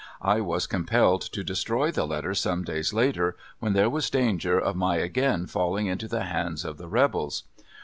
[0.23, 4.75] I was compelled to destroy the letter some days later, when there was danger of
[4.75, 7.43] my again falling into the hands of the rebels.